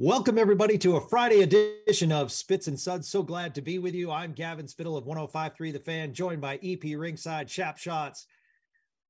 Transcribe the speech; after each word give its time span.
Welcome, 0.00 0.38
everybody, 0.38 0.78
to 0.78 0.94
a 0.94 1.00
Friday 1.08 1.42
edition 1.42 2.12
of 2.12 2.30
Spits 2.30 2.68
and 2.68 2.78
Suds. 2.78 3.08
So 3.08 3.20
glad 3.20 3.52
to 3.56 3.60
be 3.60 3.80
with 3.80 3.96
you. 3.96 4.12
I'm 4.12 4.32
Gavin 4.32 4.68
Spittle 4.68 4.96
of 4.96 5.06
1053 5.06 5.72
The 5.72 5.80
Fan, 5.80 6.14
joined 6.14 6.40
by 6.40 6.54
EP 6.62 6.78
Rinkside, 6.82 7.48
Chap 7.48 7.78
Shots, 7.78 8.24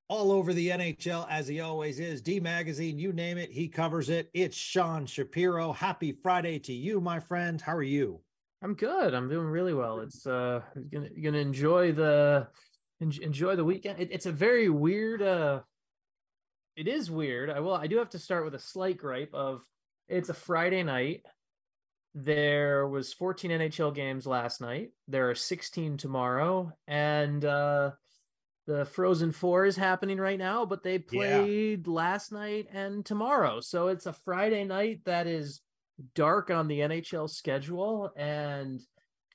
all 0.09 0.32
over 0.32 0.54
the 0.54 0.71
NHL, 0.71 1.26
as 1.28 1.47
he 1.47 1.60
always 1.60 2.00
is. 2.00 2.22
D 2.22 2.41
Magazine, 2.41 2.99
you 2.99 3.12
name 3.12 3.37
it, 3.37 3.50
he 3.50 3.69
covers 3.69 4.09
it. 4.09 4.31
It's 4.32 4.56
Sean 4.56 5.04
Shapiro. 5.04 5.75
Happy 5.75 6.10
Friday 6.22 6.59
to 6.60 6.72
you, 6.72 7.03
my 7.03 7.20
friend. 7.20 7.60
How 7.60 7.76
are 7.76 7.82
you? 7.82 8.22
I'm 8.62 8.72
good. 8.72 9.12
I'm 9.12 9.28
doing 9.28 9.49
really 9.49 9.75
well. 9.75 10.00
It's 10.00 10.26
uh, 10.26 10.62
gonna 10.91 11.10
gonna 11.22 11.37
enjoy 11.37 11.93
the 11.93 12.49
enjoy 13.00 13.56
the 13.56 13.65
weekend. 13.65 14.00
It, 14.00 14.09
it's 14.10 14.25
a 14.25 14.32
very 14.32 14.70
weird. 14.70 15.20
uh 15.20 15.60
It 16.76 16.88
is 16.88 17.10
weird. 17.10 17.50
I 17.50 17.60
will. 17.60 17.75
I 17.75 17.88
do 17.88 17.99
have 17.99 18.09
to 18.10 18.19
start 18.19 18.47
with 18.47 18.55
a 18.55 18.59
slight 18.59 18.97
gripe 18.97 19.34
of 19.34 19.62
it's 20.08 20.28
a 20.28 20.34
Friday 20.34 20.82
night. 20.82 21.24
There 22.14 22.88
was 22.88 23.12
14 23.12 23.50
NHL 23.50 23.94
games 23.94 24.26
last 24.26 24.60
night. 24.60 24.91
There 25.06 25.30
are 25.30 25.34
16 25.34 25.98
tomorrow, 25.98 26.72
and 26.86 27.44
uh, 27.44 27.92
the 28.66 28.86
Frozen 28.86 29.32
Four 29.32 29.66
is 29.66 29.76
happening 29.76 30.19
right 30.19 30.38
now. 30.38 30.64
But 30.64 30.82
they 30.82 30.98
played 30.98 31.86
yeah. 31.86 31.92
last 31.92 32.32
night 32.32 32.66
and 32.72 33.04
tomorrow, 33.04 33.60
so 33.60 33.88
it's 33.88 34.06
a 34.06 34.12
Friday 34.12 34.64
night 34.64 35.00
that 35.04 35.26
is 35.26 35.60
dark 36.14 36.50
on 36.50 36.66
the 36.66 36.80
NHL 36.80 37.30
schedule, 37.30 38.10
and 38.16 38.80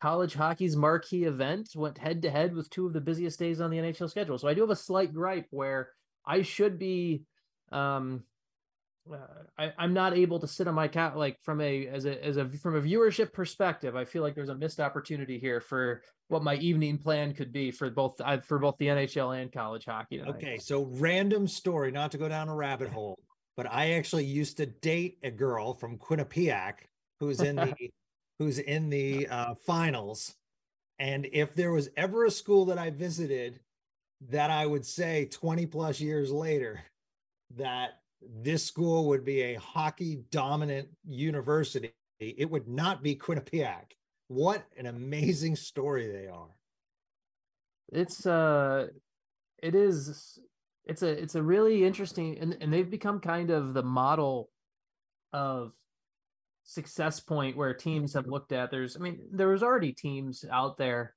college 0.02 0.34
hockey's 0.34 0.76
marquee 0.76 1.24
event 1.24 1.70
went 1.76 1.98
head 1.98 2.24
to 2.24 2.30
head 2.30 2.54
with 2.54 2.70
two 2.70 2.88
of 2.88 2.94
the 2.94 3.00
busiest 3.00 3.40
days 3.40 3.62
on 3.62 3.70
the 3.70 3.78
NHL 3.78 4.10
schedule. 4.10 4.38
So 4.38 4.48
I 4.48 4.54
do 4.54 4.62
have 4.62 4.70
a 4.70 4.76
slight 4.76 5.14
gripe 5.14 5.48
where 5.52 5.92
I 6.26 6.42
should 6.42 6.80
be 6.80 7.24
um 7.72 8.24
uh, 9.12 9.18
I, 9.58 9.74
I'm 9.78 9.94
not 9.94 10.16
able 10.16 10.40
to 10.40 10.48
sit 10.48 10.68
on 10.68 10.76
my 10.76 10.88
cat 10.88 11.18
like 11.18 11.38
from 11.42 11.60
a 11.62 11.88
as 11.88 12.06
a 12.06 12.24
as 12.24 12.38
a 12.38 12.48
from 12.50 12.76
a 12.76 12.82
viewership 12.82 13.34
perspective. 13.34 13.96
I 13.96 14.06
feel 14.06 14.22
like 14.22 14.36
there's 14.36 14.50
a 14.50 14.56
missed 14.56 14.80
opportunity 14.80 15.40
here 15.40 15.60
for 15.60 16.02
what 16.30 16.44
my 16.44 16.56
evening 16.56 16.98
plan 16.98 17.34
could 17.34 17.52
be 17.52 17.72
for 17.72 17.90
both 17.90 18.20
uh, 18.24 18.40
for 18.40 18.60
both 18.60 18.78
the 18.78 18.88
NHL 18.88 19.42
and 19.42 19.52
college 19.52 19.86
hockey. 19.86 20.20
Tonight. 20.20 20.36
Okay, 20.36 20.58
so 20.58 20.86
random 20.94 21.48
story, 21.48 21.92
not 21.92 22.12
to 22.12 22.18
go 22.18 22.30
down 22.30 22.48
a 22.48 22.56
rabbit 22.56 22.90
hole, 22.90 23.20
but 23.58 23.68
I 23.70 23.94
actually 23.94 24.26
used 24.26 24.58
to 24.58 24.68
date 24.68 25.18
a 25.24 25.32
girl 25.32 25.74
from 25.74 25.98
Quinnipiac 25.98 26.74
who's 27.20 27.42
in 27.42 27.58
the 27.58 27.74
who's 28.40 28.60
in 28.60 28.90
the 28.90 29.28
uh, 29.28 29.56
finals, 29.66 30.34
and 30.98 31.28
if 31.34 31.54
there 31.56 31.74
was 31.74 31.90
ever 31.98 32.26
a 32.26 32.32
school 32.32 32.66
that 32.66 32.78
I 32.78 32.90
visited 32.90 33.60
that 34.30 34.50
I 34.50 34.66
would 34.66 34.86
say 34.86 35.26
20 35.26 35.66
plus 35.66 36.00
years 36.00 36.32
later 36.32 36.82
that 37.58 38.00
this 38.42 38.64
school 38.64 39.08
would 39.08 39.26
be 39.26 39.42
a 39.42 39.56
hockey 39.56 40.24
dominant 40.32 40.90
university, 41.06 41.94
it 42.20 42.50
would 42.50 42.68
not 42.68 43.04
be 43.04 43.16
Quinnipiac. 43.16 43.92
What 44.28 44.64
an 44.78 44.86
amazing 44.86 45.56
story 45.56 46.12
they 46.12 46.28
are. 46.28 46.50
It's 47.92 48.26
uh 48.26 48.88
it 49.62 49.76
is 49.76 50.40
it's 50.86 51.04
a 51.04 51.08
it's 51.08 51.36
a 51.36 51.44
really 51.44 51.86
interesting 51.86 52.38
and, 52.40 52.58
and 52.60 52.74
they've 52.74 52.90
become 52.90 53.20
kind 53.20 53.50
of 53.50 53.74
the 53.74 53.84
model 53.84 54.50
of 55.32 55.72
success 56.64 57.20
point 57.20 57.58
where 57.58 57.74
teams 57.74 58.14
have 58.14 58.28
looked 58.28 58.52
at 58.52 58.72
there's 58.72 58.96
I 58.96 59.00
mean 59.00 59.20
there 59.32 59.50
was 59.50 59.64
already 59.64 59.92
teams 59.92 60.46
out 60.52 60.78
there 60.78 61.14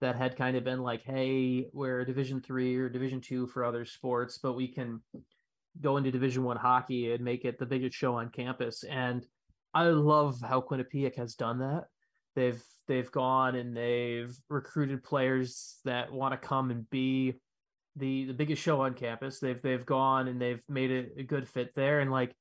that 0.00 0.16
had 0.16 0.36
kind 0.36 0.56
of 0.56 0.64
been 0.64 0.82
like 0.82 1.02
hey 1.02 1.66
we're 1.72 2.04
division 2.04 2.40
3 2.40 2.76
or 2.76 2.88
division 2.88 3.20
2 3.20 3.48
for 3.48 3.64
other 3.64 3.84
sports 3.84 4.38
but 4.42 4.54
we 4.54 4.68
can 4.68 5.00
go 5.80 5.96
into 5.96 6.10
division 6.10 6.44
one 6.44 6.56
hockey 6.56 7.12
and 7.12 7.24
make 7.24 7.44
it 7.44 7.58
the 7.58 7.66
biggest 7.66 7.96
show 7.96 8.14
on 8.14 8.30
campus. 8.30 8.84
And 8.84 9.26
i 9.72 9.84
love 9.84 10.40
how 10.40 10.60
quinnipiac 10.60 11.16
has 11.16 11.34
done 11.34 11.58
that. 11.58 11.84
They've 12.36 12.62
they've 12.86 13.10
gone 13.10 13.54
and 13.54 13.76
they've 13.76 14.36
recruited 14.48 15.02
players 15.02 15.78
that 15.84 16.12
want 16.12 16.32
to 16.32 16.48
come 16.48 16.70
and 16.70 16.88
be 16.90 17.34
the 17.96 18.26
the 18.26 18.34
biggest 18.34 18.62
show 18.62 18.82
on 18.82 18.94
campus. 18.94 19.40
They've 19.40 19.60
they've 19.60 19.84
gone 19.84 20.28
and 20.28 20.40
they've 20.40 20.62
made 20.68 20.90
it 20.90 21.12
a 21.18 21.22
good 21.22 21.48
fit 21.48 21.74
there. 21.74 22.00
And 22.00 22.10
like 22.10 22.34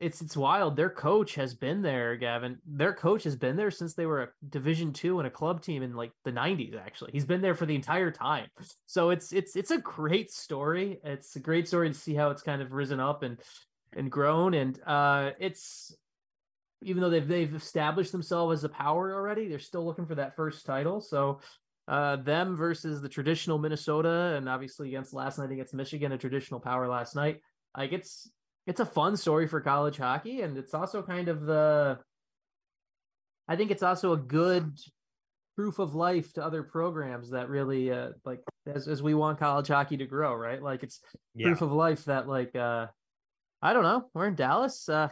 it's 0.00 0.20
it's 0.20 0.36
wild. 0.36 0.76
Their 0.76 0.90
coach 0.90 1.34
has 1.34 1.54
been 1.54 1.82
there, 1.82 2.16
Gavin. 2.16 2.58
Their 2.66 2.92
coach 2.92 3.24
has 3.24 3.34
been 3.34 3.56
there 3.56 3.70
since 3.70 3.94
they 3.94 4.06
were 4.06 4.22
a 4.22 4.28
Division 4.48 4.92
two 4.92 5.18
and 5.18 5.26
a 5.26 5.30
club 5.30 5.60
team 5.60 5.82
in 5.82 5.94
like 5.94 6.12
the 6.24 6.30
'90s. 6.30 6.80
Actually, 6.80 7.12
he's 7.12 7.24
been 7.24 7.40
there 7.40 7.54
for 7.54 7.66
the 7.66 7.74
entire 7.74 8.10
time. 8.10 8.46
So 8.86 9.10
it's 9.10 9.32
it's 9.32 9.56
it's 9.56 9.72
a 9.72 9.78
great 9.78 10.30
story. 10.30 11.00
It's 11.02 11.34
a 11.36 11.40
great 11.40 11.66
story 11.66 11.88
to 11.88 11.94
see 11.94 12.14
how 12.14 12.30
it's 12.30 12.42
kind 12.42 12.62
of 12.62 12.72
risen 12.72 13.00
up 13.00 13.24
and 13.24 13.40
and 13.96 14.10
grown. 14.10 14.54
And 14.54 14.78
uh, 14.86 15.30
it's 15.40 15.92
even 16.82 17.02
though 17.02 17.10
they've 17.10 17.26
they've 17.26 17.54
established 17.54 18.12
themselves 18.12 18.60
as 18.60 18.64
a 18.64 18.68
power 18.68 19.12
already, 19.14 19.48
they're 19.48 19.58
still 19.58 19.84
looking 19.84 20.06
for 20.06 20.14
that 20.14 20.36
first 20.36 20.64
title. 20.64 21.00
So 21.00 21.40
uh, 21.88 22.16
them 22.16 22.54
versus 22.54 23.02
the 23.02 23.08
traditional 23.08 23.58
Minnesota, 23.58 24.34
and 24.36 24.48
obviously 24.48 24.88
against 24.88 25.12
last 25.12 25.38
night 25.38 25.50
against 25.50 25.74
Michigan, 25.74 26.12
a 26.12 26.18
traditional 26.18 26.60
power 26.60 26.86
last 26.86 27.16
night. 27.16 27.40
Like 27.76 27.92
it's 27.92 28.30
it's 28.68 28.80
a 28.80 28.86
fun 28.86 29.16
story 29.16 29.48
for 29.48 29.60
college 29.60 29.96
hockey, 29.96 30.42
and 30.42 30.56
it's 30.58 30.74
also 30.74 31.02
kind 31.02 31.28
of 31.28 31.46
the. 31.46 31.98
I 33.48 33.56
think 33.56 33.70
it's 33.70 33.82
also 33.82 34.12
a 34.12 34.16
good 34.18 34.78
proof 35.56 35.78
of 35.78 35.94
life 35.94 36.34
to 36.34 36.44
other 36.44 36.62
programs 36.62 37.30
that 37.30 37.48
really 37.48 37.90
uh, 37.90 38.10
like 38.26 38.40
as 38.66 38.86
as 38.86 39.02
we 39.02 39.14
want 39.14 39.38
college 39.38 39.68
hockey 39.68 39.96
to 39.96 40.06
grow, 40.06 40.34
right? 40.34 40.62
Like 40.62 40.82
it's 40.82 41.00
yeah. 41.34 41.46
proof 41.46 41.62
of 41.62 41.72
life 41.72 42.04
that 42.04 42.28
like 42.28 42.54
uh 42.54 42.86
I 43.62 43.72
don't 43.72 43.82
know, 43.82 44.10
we're 44.12 44.26
in 44.26 44.34
Dallas. 44.34 44.88
Uh 44.88 45.08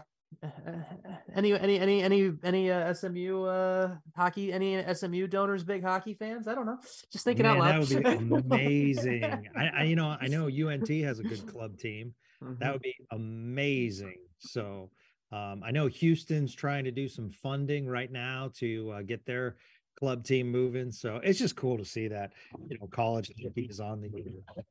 any 1.35 1.59
any 1.59 1.79
any 1.79 2.03
any 2.03 2.33
any 2.43 2.71
uh, 2.71 2.93
SMU 2.93 3.45
uh, 3.45 3.97
hockey 4.15 4.53
any 4.53 4.85
SMU 4.93 5.27
donors 5.27 5.65
big 5.65 5.83
hockey 5.83 6.15
fans? 6.15 6.47
I 6.47 6.55
don't 6.55 6.67
know. 6.67 6.79
Just 7.11 7.25
thinking 7.25 7.45
Man, 7.45 7.57
out 7.57 7.61
loud. 7.61 7.87
That 7.87 8.21
would 8.21 8.49
be 8.49 8.55
amazing. 8.55 9.25
I, 9.57 9.69
I, 9.69 9.83
you 9.85 9.97
know, 9.97 10.17
I 10.21 10.27
know 10.27 10.47
UNT 10.47 10.89
has 10.89 11.21
a 11.21 11.23
good 11.23 11.47
club 11.47 11.79
team. 11.79 12.15
Mhm. 12.43 12.59
That 12.59 12.73
would 12.73 12.83
be 12.83 12.95
amazing. 13.11 14.19
So 14.39 14.91
um, 15.33 15.63
I 15.65 15.71
know 15.71 15.87
Houston's 15.87 16.55
trying 16.55 16.85
to 16.85 16.91
do 16.91 17.09
some 17.09 17.31
funding 17.31 17.87
right 17.87 18.11
now 18.11 18.51
to 18.57 18.91
uh, 18.93 19.03
get 19.03 19.25
their 19.27 19.57
club 19.99 20.25
team 20.25 20.51
moving. 20.51 20.93
So 20.93 21.17
it's 21.23 21.39
just 21.39 21.57
cool 21.57 21.79
to 21.79 21.85
see 21.85 22.09
that 22.09 22.33
you 22.69 22.79
know 22.79 22.87
college 22.89 23.31
hockey 23.43 23.67
is 23.69 23.81
on 23.81 24.01
the 24.01 24.11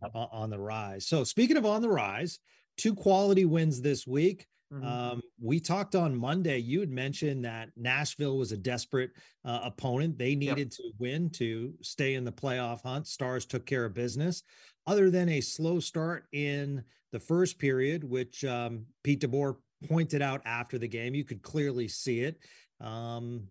uh, 0.03 0.27
on 0.31 0.50
the 0.50 0.59
rise. 0.59 1.07
So 1.07 1.23
speaking 1.23 1.57
of 1.57 1.65
on 1.65 1.81
the 1.81 1.89
rise, 1.89 2.39
two 2.77 2.95
quality 2.95 3.45
wins 3.45 3.81
this 3.81 4.07
week. 4.07 4.47
Mhm. 4.73 4.83
Um, 4.83 5.21
we 5.39 5.59
talked 5.59 5.95
on 5.95 6.15
Monday. 6.15 6.57
You 6.57 6.79
had 6.79 6.89
mentioned 6.89 7.45
that 7.45 7.69
Nashville 7.75 8.38
was 8.38 8.51
a 8.51 8.57
desperate 8.57 9.12
uh, 9.44 9.59
opponent. 9.63 10.17
They 10.17 10.35
needed 10.35 10.71
to 10.71 10.91
win 10.97 11.29
to 11.31 11.73
stay 11.81 12.15
in 12.15 12.23
the 12.23 12.31
playoff 12.31 12.81
hunt. 12.81 13.07
Stars 13.07 13.45
took 13.45 13.65
care 13.65 13.85
of 13.85 13.94
business. 13.94 14.44
Other 14.88 15.09
than 15.09 15.29
a 15.29 15.41
slow 15.41 15.79
start 15.79 16.27
in 16.31 16.83
the 17.12 17.19
first 17.19 17.59
period, 17.59 18.03
which 18.03 18.44
um, 18.44 18.85
Pete 19.03 19.21
DeBoer 19.21 19.57
pointed 19.88 20.21
out 20.21 20.41
after 20.45 20.77
the 20.77 20.88
game, 20.88 21.15
you 21.15 21.23
could 21.23 21.41
clearly 21.41 21.88
see 21.88 22.21
it. 22.21 22.39
Um, 22.81 23.47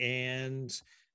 and 0.00 0.70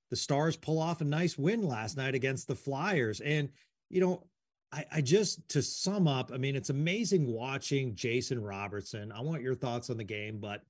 the 0.09 0.15
Stars 0.15 0.56
pull 0.56 0.80
off 0.80 1.01
a 1.01 1.06
nice 1.06 1.38
win 1.38 1.62
last 1.63 1.97
night 1.97 2.13
against 2.15 2.47
the 2.47 2.56
Flyers. 2.56 3.19
And, 3.21 3.50
you 3.89 4.00
know, 4.00 4.27
I, 4.73 4.85
I 4.91 5.01
just 5.01 5.47
to 5.49 5.61
sum 5.61 6.07
up, 6.07 6.31
I 6.33 6.37
mean, 6.37 6.55
it's 6.55 6.71
amazing 6.71 7.27
watching 7.27 7.93
Jason 7.95 8.41
Robertson. 8.41 9.11
I 9.11 9.21
want 9.21 9.43
your 9.43 9.53
thoughts 9.53 9.91
on 9.91 9.97
the 9.97 10.03
game, 10.03 10.39
but 10.39 10.63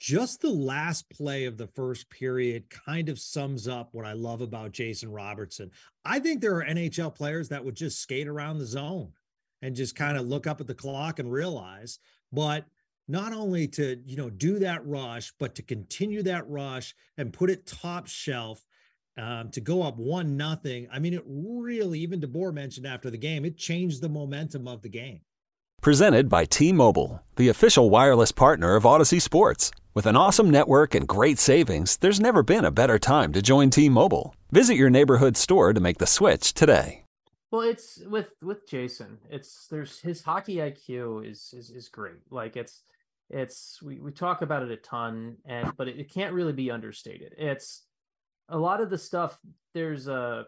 just 0.00 0.40
the 0.40 0.50
last 0.50 1.10
play 1.10 1.44
of 1.44 1.58
the 1.58 1.66
first 1.66 2.08
period 2.08 2.70
kind 2.70 3.10
of 3.10 3.18
sums 3.18 3.68
up 3.68 3.90
what 3.92 4.06
I 4.06 4.14
love 4.14 4.40
about 4.40 4.72
Jason 4.72 5.10
Robertson. 5.10 5.70
I 6.04 6.20
think 6.20 6.40
there 6.40 6.56
are 6.56 6.64
NHL 6.64 7.14
players 7.14 7.50
that 7.50 7.64
would 7.64 7.74
just 7.74 8.00
skate 8.00 8.28
around 8.28 8.58
the 8.58 8.66
zone 8.66 9.12
and 9.60 9.76
just 9.76 9.94
kind 9.94 10.16
of 10.16 10.26
look 10.26 10.46
up 10.46 10.60
at 10.62 10.66
the 10.66 10.74
clock 10.74 11.18
and 11.18 11.30
realize, 11.30 11.98
but 12.32 12.64
not 13.08 13.32
only 13.34 13.66
to, 13.68 14.00
you 14.06 14.16
know, 14.16 14.30
do 14.30 14.58
that 14.60 14.86
rush, 14.86 15.32
but 15.38 15.54
to 15.56 15.62
continue 15.62 16.22
that 16.22 16.48
rush 16.48 16.94
and 17.18 17.32
put 17.32 17.50
it 17.50 17.66
top 17.66 18.06
shelf 18.06 18.64
um, 19.18 19.50
to 19.50 19.60
go 19.60 19.82
up 19.82 19.96
one 19.98 20.36
nothing. 20.36 20.88
I 20.92 20.98
mean, 20.98 21.12
it 21.12 21.24
really, 21.26 22.00
even 22.00 22.20
DeBoer 22.20 22.54
mentioned 22.54 22.86
after 22.86 23.10
the 23.10 23.18
game, 23.18 23.44
it 23.44 23.58
changed 23.58 24.00
the 24.00 24.08
momentum 24.08 24.68
of 24.68 24.82
the 24.82 24.88
game. 24.88 25.20
Presented 25.82 26.28
by 26.28 26.44
T 26.44 26.72
Mobile, 26.72 27.22
the 27.36 27.48
official 27.48 27.90
wireless 27.90 28.32
partner 28.32 28.74
of 28.74 28.84
Audacy 28.84 29.20
Sports. 29.20 29.70
With 29.94 30.06
an 30.06 30.16
awesome 30.16 30.50
network 30.50 30.94
and 30.94 31.06
great 31.06 31.38
savings, 31.38 31.96
there's 31.96 32.20
never 32.20 32.42
been 32.42 32.64
a 32.64 32.70
better 32.70 32.98
time 32.98 33.32
to 33.32 33.42
join 33.42 33.70
T 33.70 33.88
Mobile. 33.88 34.34
Visit 34.50 34.74
your 34.74 34.90
neighborhood 34.90 35.36
store 35.36 35.72
to 35.72 35.80
make 35.80 35.98
the 35.98 36.06
switch 36.06 36.54
today. 36.54 37.04
Well, 37.50 37.62
it's 37.62 38.00
with 38.06 38.28
with 38.42 38.68
Jason. 38.68 39.18
It's 39.30 39.66
there's 39.68 40.00
his 40.00 40.22
hockey 40.22 40.56
IQ 40.56 41.28
is 41.28 41.54
is 41.56 41.70
is 41.70 41.88
great. 41.88 42.20
Like 42.30 42.56
it's 42.56 42.82
it's 43.30 43.80
we 43.82 43.98
we 44.00 44.12
talk 44.12 44.42
about 44.42 44.62
it 44.62 44.70
a 44.70 44.76
ton, 44.76 45.36
and 45.44 45.72
but 45.76 45.88
it, 45.88 45.98
it 45.98 46.12
can't 46.12 46.34
really 46.34 46.52
be 46.52 46.70
understated. 46.70 47.34
It's 47.38 47.82
a 48.48 48.58
lot 48.58 48.80
of 48.80 48.90
the 48.90 48.98
stuff. 48.98 49.38
There's 49.74 50.08
a 50.08 50.46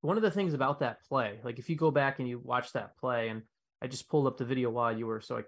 one 0.00 0.16
of 0.16 0.22
the 0.22 0.30
things 0.30 0.54
about 0.54 0.80
that 0.80 1.02
play. 1.08 1.38
Like 1.42 1.58
if 1.58 1.68
you 1.68 1.76
go 1.76 1.90
back 1.90 2.18
and 2.18 2.28
you 2.28 2.40
watch 2.42 2.72
that 2.72 2.96
play, 2.96 3.28
and 3.28 3.42
I 3.82 3.86
just 3.86 4.08
pulled 4.08 4.26
up 4.26 4.36
the 4.36 4.44
video 4.44 4.70
while 4.70 4.96
you 4.96 5.06
were 5.06 5.20
so 5.20 5.38
I. 5.38 5.42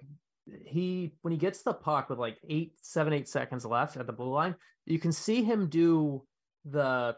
He 0.65 1.13
when 1.21 1.33
he 1.33 1.39
gets 1.39 1.63
the 1.63 1.75
puck 1.75 2.09
with 2.09 2.19
like 2.19 2.39
eight, 2.49 2.73
seven, 2.81 3.13
eight 3.13 3.29
seconds 3.29 3.67
left 3.67 3.97
at 3.97 4.07
the 4.07 4.13
blue 4.13 4.31
line, 4.31 4.55
you 4.87 4.99
can 4.99 5.13
see 5.13 5.43
him 5.43 5.69
do 5.69 6.25
the 6.65 7.17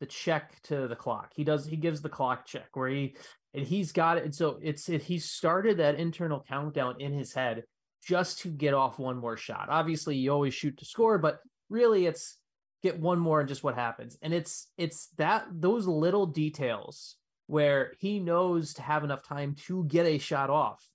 the 0.00 0.06
check 0.06 0.60
to 0.64 0.86
the 0.86 0.96
clock. 0.96 1.32
He 1.34 1.42
does 1.42 1.66
he 1.66 1.76
gives 1.76 2.00
the 2.00 2.08
clock 2.08 2.46
check 2.46 2.68
where 2.74 2.88
he 2.88 3.16
and 3.54 3.66
he's 3.66 3.92
got 3.92 4.18
it. 4.18 4.24
And 4.24 4.34
so 4.34 4.58
it's 4.62 4.88
it, 4.88 5.02
he 5.02 5.18
started 5.18 5.78
that 5.78 5.96
internal 5.96 6.44
countdown 6.46 7.00
in 7.00 7.12
his 7.12 7.32
head 7.32 7.64
just 8.06 8.40
to 8.40 8.48
get 8.48 8.74
off 8.74 8.98
one 8.98 9.16
more 9.16 9.36
shot. 9.36 9.68
Obviously, 9.68 10.16
you 10.16 10.30
always 10.30 10.54
shoot 10.54 10.76
to 10.78 10.84
score, 10.84 11.18
but 11.18 11.40
really 11.70 12.06
it's 12.06 12.36
get 12.84 13.00
one 13.00 13.18
more 13.18 13.40
and 13.40 13.48
just 13.48 13.64
what 13.64 13.74
happens. 13.74 14.18
And 14.20 14.34
it's 14.34 14.68
it's 14.76 15.08
that 15.16 15.46
those 15.50 15.86
little 15.86 16.26
details 16.26 17.16
where 17.46 17.94
he 17.98 18.20
knows 18.20 18.74
to 18.74 18.82
have 18.82 19.04
enough 19.04 19.22
time 19.22 19.56
to 19.66 19.84
get 19.84 20.06
a 20.06 20.18
shot 20.18 20.50
off. 20.50 20.86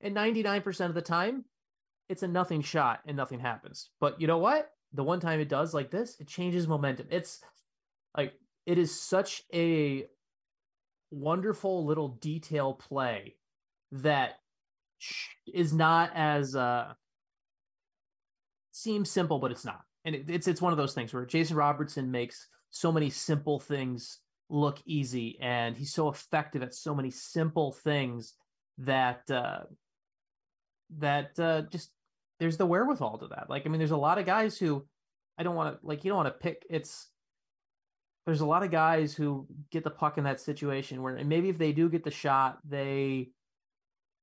And 0.00 0.16
99% 0.16 0.86
of 0.86 0.94
the 0.94 1.02
time, 1.02 1.44
it's 2.08 2.22
a 2.22 2.28
nothing 2.28 2.62
shot 2.62 3.00
and 3.06 3.16
nothing 3.16 3.40
happens. 3.40 3.90
But 4.00 4.20
you 4.20 4.26
know 4.26 4.38
what? 4.38 4.70
The 4.94 5.04
one 5.04 5.20
time 5.20 5.38
it 5.38 5.48
does 5.50 5.74
like 5.74 5.90
this, 5.90 6.16
it 6.18 6.28
changes 6.28 6.66
momentum. 6.66 7.08
It's 7.10 7.40
like 8.16 8.32
it 8.64 8.78
is 8.78 8.98
such 8.98 9.42
a 9.52 10.06
wonderful 11.10 11.84
little 11.84 12.08
detail 12.08 12.72
play 12.72 13.36
that 13.92 14.38
is 15.52 15.74
not 15.74 16.10
as 16.14 16.56
uh 16.56 16.92
seems 18.72 19.10
simple 19.10 19.38
but 19.38 19.52
it's 19.52 19.64
not 19.64 19.83
and 20.04 20.14
it, 20.14 20.24
it's 20.28 20.48
it's 20.48 20.62
one 20.62 20.72
of 20.72 20.76
those 20.76 20.94
things 20.94 21.12
where 21.12 21.24
jason 21.24 21.56
robertson 21.56 22.10
makes 22.10 22.48
so 22.70 22.90
many 22.90 23.10
simple 23.10 23.58
things 23.58 24.18
look 24.50 24.78
easy 24.84 25.38
and 25.40 25.76
he's 25.76 25.92
so 25.92 26.08
effective 26.08 26.62
at 26.62 26.74
so 26.74 26.94
many 26.94 27.10
simple 27.10 27.72
things 27.72 28.34
that 28.78 29.22
uh 29.30 29.60
that 30.98 31.38
uh 31.38 31.62
just 31.70 31.90
there's 32.40 32.56
the 32.56 32.66
wherewithal 32.66 33.18
to 33.18 33.28
that 33.28 33.48
like 33.48 33.66
i 33.66 33.68
mean 33.68 33.78
there's 33.78 33.90
a 33.90 33.96
lot 33.96 34.18
of 34.18 34.26
guys 34.26 34.58
who 34.58 34.84
i 35.38 35.42
don't 35.42 35.54
want 35.54 35.74
to 35.74 35.86
like 35.86 36.04
you 36.04 36.10
don't 36.10 36.22
want 36.22 36.28
to 36.28 36.42
pick 36.42 36.64
it's 36.68 37.08
there's 38.26 38.40
a 38.40 38.46
lot 38.46 38.62
of 38.62 38.70
guys 38.70 39.14
who 39.14 39.46
get 39.70 39.84
the 39.84 39.90
puck 39.90 40.16
in 40.18 40.24
that 40.24 40.40
situation 40.40 41.02
where 41.02 41.22
maybe 41.24 41.48
if 41.48 41.58
they 41.58 41.72
do 41.72 41.88
get 41.88 42.04
the 42.04 42.10
shot, 42.10 42.58
they 42.64 43.30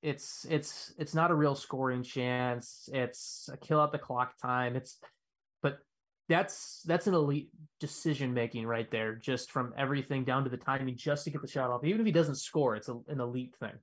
it's 0.01 0.45
it's 0.49 0.93
it's 0.97 1.13
not 1.13 1.29
a 1.29 1.35
real 1.35 1.53
scoring 1.53 2.01
chance. 2.01 2.89
It's 2.91 3.49
a 3.53 3.57
kill 3.57 3.79
out 3.79 3.91
the 3.91 3.99
clock 3.99 4.33
time. 4.41 4.75
It's 4.75 4.97
that's 6.29 6.81
that's 6.85 7.07
an 7.07 7.13
elite 7.13 7.49
decision 7.79 8.33
making 8.33 8.65
right 8.65 8.89
there, 8.89 9.15
just 9.15 9.51
from 9.51 9.73
everything 9.77 10.23
down 10.23 10.43
to 10.43 10.49
the 10.49 10.57
timing, 10.57 10.95
just 10.95 11.25
to 11.25 11.29
get 11.29 11.41
the 11.41 11.47
shot 11.47 11.69
off. 11.69 11.83
Even 11.83 11.99
if 11.99 12.05
he 12.05 12.11
doesn't 12.11 12.35
score, 12.35 12.75
it's 12.75 12.89
a, 12.89 12.97
an 13.07 13.19
elite 13.19 13.55
thing. 13.59 13.73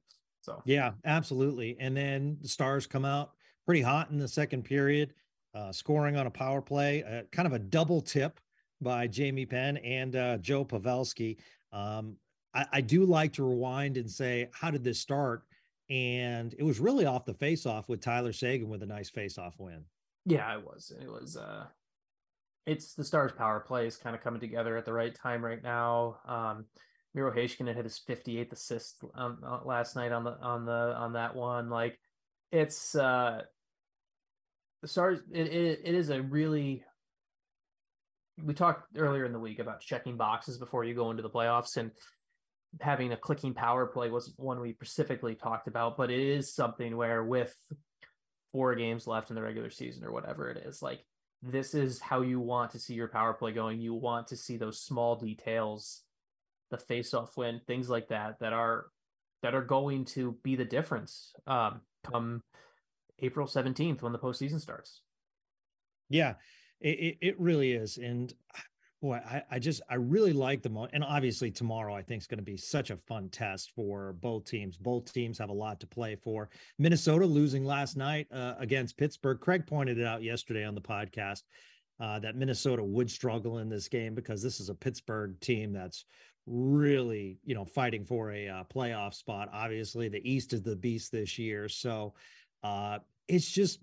So 0.40 0.62
Yeah, 0.64 0.93
absolutely. 1.05 1.76
And 1.79 1.96
then 1.96 2.38
the 2.40 2.49
Stars 2.49 2.87
come 2.87 3.05
out 3.05 3.32
pretty 3.67 3.82
hot 3.82 4.11
in 4.11 4.19
the 4.19 4.29
second 4.29 4.64
period, 4.64 5.12
uh, 5.55 5.73
scoring 5.73 6.17
on 6.17 6.26
a 6.26 6.31
power 6.31 6.62
play, 6.62 7.02
uh, 7.02 7.23
kind 7.32 7.46
of 7.46 7.52
a 7.52 7.58
double 7.58 8.00
tip 8.00 8.40
by 8.80 9.07
Jamie 9.07 9.45
Benn 9.45 9.76
and 9.78 10.16
uh, 10.16 10.38
Joe 10.38 10.64
Pavelski. 10.64 11.37
Um, 11.73 12.16
I, 12.54 12.64
I, 12.73 12.80
do 12.80 13.04
like 13.04 13.35
to 13.35 13.45
rewind 13.45 13.99
and 13.99 14.11
say, 14.11 14.49
how 14.54 14.71
did 14.71 14.85
this 14.85 14.99
start? 14.99 15.42
And 15.90 16.54
it 16.59 16.62
was 16.62 16.80
really 16.80 17.04
off 17.04 17.26
the 17.26 17.35
face-off 17.35 17.88
with 17.90 18.00
Tyler 18.00 18.33
Seguin 18.33 18.71
with 18.71 18.83
a 18.83 18.87
nice 18.87 19.11
face-off 19.11 19.57
win. 19.59 19.85
Yeah, 20.25 20.54
it 20.54 20.64
was. 20.64 20.92
It 20.99 21.11
was. 21.11 21.37
uh 21.37 21.66
It's 22.68 22.94
the 22.94 23.04
Stars' 23.04 23.32
power 23.32 23.60
play 23.60 23.87
is 23.87 23.96
kind 23.96 24.14
of 24.14 24.22
coming 24.22 24.40
together 24.40 24.76
at 24.76 24.84
the 24.84 24.92
right 24.92 25.14
time 25.14 25.42
right 25.42 25.62
now. 25.62 26.18
Um, 26.26 26.66
Miro 27.14 27.32
Heiskanen 27.32 27.75
hit 27.75 27.84
his 27.84 28.00
58th 28.06 28.52
assist 28.52 29.02
um, 29.14 29.38
last 29.64 29.96
night 29.96 30.12
on 30.12 30.25
the 30.25 30.38
on 30.42 30.66
the 30.66 30.94
on 30.94 31.14
that 31.14 31.34
one. 31.34 31.70
Like, 31.70 31.98
it's 32.52 32.94
uh 32.94 33.42
the 34.82 34.88
Stars. 34.88 35.20
It, 35.32 35.46
it, 35.46 35.80
it 35.84 35.94
is 35.94 36.10
a 36.10 36.20
really 36.20 36.84
we 38.44 38.52
talked 38.54 38.96
earlier 38.96 39.25
in 39.25 39.32
the 39.32 39.40
week 39.40 39.58
about 39.58 39.80
checking 39.80 40.16
boxes 40.16 40.58
before 40.58 40.84
you 40.84 40.94
go 40.94 41.10
into 41.10 41.22
the 41.22 41.30
playoffs 41.30 41.76
and 41.76 41.90
having 42.80 43.12
a 43.12 43.16
clicking 43.16 43.54
power 43.54 43.87
play 43.87 44.10
was 44.10 44.34
one 44.37 44.60
we 44.60 44.75
specifically 44.75 45.34
talked 45.34 45.68
about, 45.68 45.96
but 45.96 46.10
it 46.10 46.20
is 46.20 46.54
something 46.54 46.96
where 46.96 47.25
with 47.25 47.54
four 48.52 48.75
games 48.75 49.06
left 49.06 49.30
in 49.30 49.37
the 49.37 49.42
regular 49.42 49.70
season 49.70 50.04
or 50.04 50.12
whatever 50.12 50.50
it 50.50 50.58
is, 50.58 50.82
like 50.82 51.00
this 51.42 51.75
is 51.75 52.00
how 52.00 52.23
you 52.23 52.40
want 52.40 52.73
to 52.73 52.78
see 52.78 52.95
your 52.95 53.09
power 53.09 53.33
play 53.33 53.52
going. 53.52 53.80
You 53.80 53.95
want 53.95 54.28
to 54.28 54.37
see 54.37 54.57
those 54.57 54.80
small 54.80 55.16
details, 55.16 56.02
the 56.71 56.78
face-off 56.78 57.37
win, 57.37 57.61
things 57.66 57.88
like 57.88 58.09
that 58.09 58.40
that 58.40 58.52
are 58.52 58.87
that 59.42 59.54
are 59.54 59.62
going 59.62 60.04
to 60.04 60.37
be 60.42 60.57
the 60.57 60.64
difference 60.64 61.33
um, 61.47 61.80
come 62.04 62.42
April 63.21 63.47
17th 63.47 64.02
when 64.02 64.12
the 64.12 64.18
postseason 64.18 64.61
starts. 64.61 65.02
Yeah, 66.09 66.35
it, 66.80 67.18
it 67.21 67.40
really 67.40 67.73
is. 67.73 67.99
And 67.99 68.33
boy, 69.00 69.21
I, 69.25 69.43
I 69.50 69.59
just, 69.59 69.81
I 69.88 69.95
really 69.95 70.33
like 70.33 70.62
the, 70.62 70.71
mo- 70.71 70.88
and 70.93 71.05
obviously 71.05 71.50
tomorrow 71.50 71.95
I 71.95 72.02
think 72.02 72.23
is 72.23 72.26
going 72.26 72.38
to 72.38 72.45
be 72.45 72.57
such 72.57 72.90
a 72.90 72.97
fun 72.97 73.28
test 73.28 73.73
for 73.75 74.14
both 74.14 74.45
teams. 74.45 74.76
Both 74.76 75.12
teams 75.12 75.38
have 75.38 75.50
a 75.50 75.55
lot 75.55 75.78
to 75.81 75.87
play 75.87 76.17
for. 76.17 76.49
Minnesota 76.78 77.25
losing 77.26 77.64
last 77.64 77.97
night 77.97 78.26
uh, 78.33 78.55
against 78.59 78.97
Pittsburgh. 78.97 79.40
Craig 79.40 79.67
pointed 79.67 79.99
it 79.99 80.07
out 80.07 80.23
yesterday 80.23 80.64
on 80.64 80.75
the 80.75 80.81
podcast 80.81 81.43
uh, 82.00 82.19
that 82.19 82.37
Minnesota 82.37 82.83
would 82.83 83.11
struggle 83.11 83.59
in 83.59 83.69
this 83.69 83.88
game 83.88 84.14
because 84.14 84.43
this 84.43 84.61
is 84.61 84.69
a 84.69 84.75
Pittsburgh 84.75 85.38
team 85.40 85.73
that's 85.73 86.05
really, 86.47 87.38
you 87.45 87.55
know, 87.55 87.64
fighting 87.64 88.05
for 88.05 88.33
a 88.33 88.49
uh, 88.49 88.64
playoff 88.64 89.14
spot. 89.14 89.49
Obviously, 89.52 90.09
the 90.09 90.28
East 90.28 90.52
is 90.52 90.62
the 90.62 90.76
beast 90.76 91.12
this 91.12 91.38
year. 91.38 91.69
So 91.69 92.14
uh, 92.64 92.99
it's 93.28 93.50
just, 93.50 93.81